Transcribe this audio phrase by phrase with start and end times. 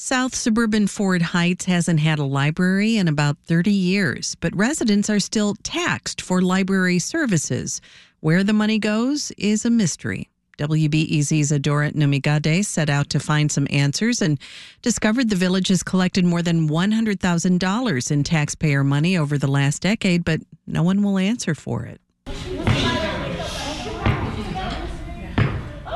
[0.00, 5.18] South suburban Ford Heights hasn't had a library in about 30 years, but residents are
[5.18, 7.80] still taxed for library services.
[8.20, 10.28] Where the money goes is a mystery.
[10.56, 14.38] WBEZ's Adora Namigadde set out to find some answers and
[14.82, 20.24] discovered the village has collected more than $100,000 in taxpayer money over the last decade,
[20.24, 22.00] but no one will answer for it.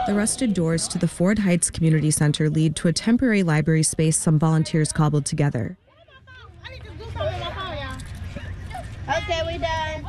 [0.05, 4.17] The rusted doors to the Ford Heights Community Center lead to a temporary library space
[4.17, 5.79] some volunteers cobbled together.
[9.09, 10.05] Okay, we done.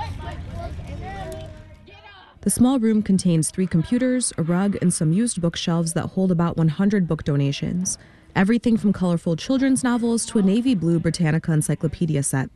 [2.41, 6.57] The small room contains three computers, a rug, and some used bookshelves that hold about
[6.57, 7.99] 100 book donations.
[8.35, 12.49] Everything from colorful children's novels to a navy blue Britannica encyclopedia set.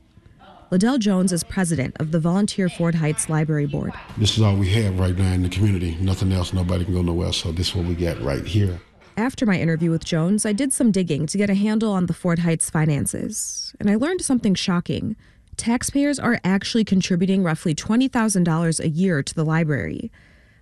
[0.69, 3.93] Liddell Jones is president of the Volunteer Ford Heights Library Board.
[4.17, 5.95] This is all we have right now in the community.
[6.01, 8.77] Nothing else, nobody can go nowhere, so this is what we got right here.
[9.15, 12.13] After my interview with Jones, I did some digging to get a handle on the
[12.13, 15.15] Ford Heights finances, and I learned something shocking.
[15.55, 20.11] Taxpayers are actually contributing roughly $20,000 a year to the library.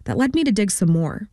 [0.04, 1.30] That led me to dig some more.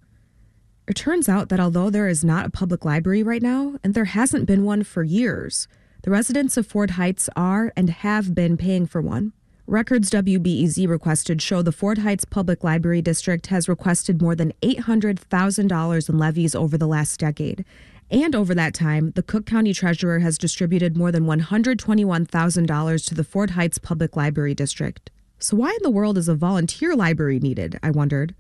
[0.88, 4.06] It turns out that although there is not a public library right now, and there
[4.06, 5.68] hasn't been one for years,
[6.02, 9.32] the residents of Ford Heights are and have been paying for one.
[9.68, 16.08] Records WBEZ requested show the Ford Heights Public Library District has requested more than $800,000
[16.08, 17.64] in levies over the last decade.
[18.10, 23.24] And over that time, the Cook County Treasurer has distributed more than $121,000 to the
[23.24, 25.08] Ford Heights Public Library District.
[25.38, 27.78] So, why in the world is a volunteer library needed?
[27.80, 28.34] I wondered.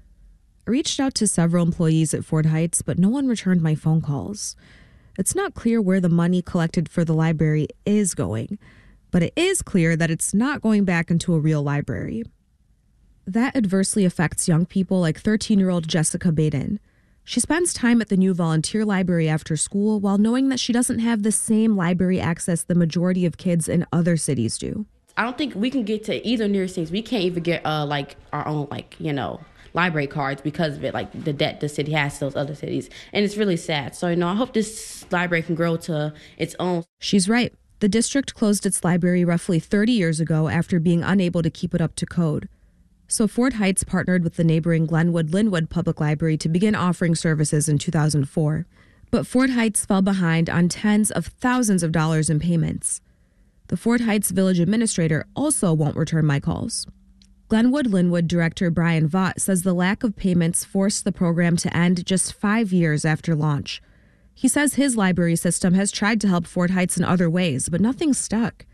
[0.66, 4.02] I reached out to several employees at Ford Heights, but no one returned my phone
[4.02, 4.56] calls.
[5.18, 8.58] It's not clear where the money collected for the library is going,
[9.10, 12.24] but it is clear that it's not going back into a real library.
[13.26, 16.80] That adversely affects young people like 13 year old Jessica Baden.
[17.24, 20.98] She spends time at the new volunteer library after school while knowing that she doesn't
[20.98, 24.86] have the same library access the majority of kids in other cities do.
[25.16, 26.90] I don't think we can get to either nearest things.
[26.90, 29.40] We can't even get uh like our own like you know
[29.74, 32.90] library cards because of it, like the debt the city has to those other cities,
[33.12, 33.94] and it's really sad.
[33.94, 36.84] So you know, I hope this library can grow to its own.
[36.98, 37.52] She's right.
[37.80, 41.80] The district closed its library roughly 30 years ago after being unable to keep it
[41.80, 42.48] up to code.
[43.08, 47.68] So Ford Heights partnered with the neighboring Glenwood Lynwood Public Library to begin offering services
[47.68, 48.66] in 2004.
[49.10, 53.02] But Ford Heights fell behind on tens of thousands of dollars in payments.
[53.72, 56.86] The Ford Heights village administrator also won't return my calls.
[57.48, 62.04] Glenwood Lynwood director Brian Vaught says the lack of payments forced the program to end
[62.04, 63.80] just five years after launch.
[64.34, 67.80] He says his library system has tried to help Ford Heights in other ways, but
[67.80, 68.66] nothing stuck.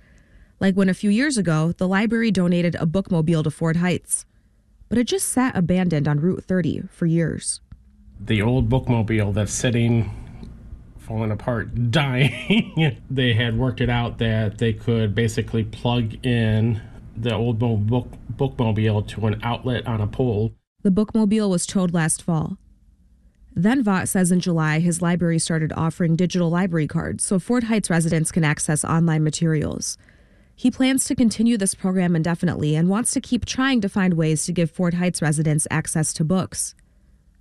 [0.58, 4.26] Like when a few years ago, the library donated a bookmobile to Ford Heights
[4.88, 7.60] but it just sat abandoned on Route 30 for years.
[8.18, 10.10] The old bookmobile that's sitting,
[11.08, 16.80] falling apart, dying, they had worked it out that they could basically plug in
[17.16, 20.52] the old book, bookmobile to an outlet on a pole.
[20.82, 22.58] The bookmobile was towed last fall.
[23.54, 27.90] Then Vaught says in July his library started offering digital library cards so Ford Heights
[27.90, 29.98] residents can access online materials.
[30.54, 34.44] He plans to continue this program indefinitely and wants to keep trying to find ways
[34.44, 36.76] to give Ford Heights residents access to books.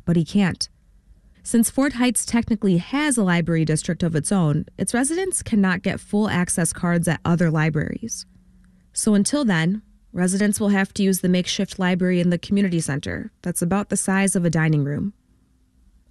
[0.06, 0.70] But he can't.
[1.48, 6.02] Since Ford Heights technically has a library district of its own, its residents cannot get
[6.02, 8.26] full access cards at other libraries.
[8.92, 9.82] So until then,
[10.12, 13.96] residents will have to use the makeshift library in the community center that's about the
[13.96, 15.14] size of a dining room.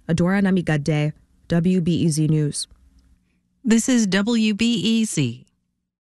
[0.09, 1.13] Adora Namigadde,
[1.49, 2.67] WBEZ News.
[3.63, 5.45] This is WBEZ.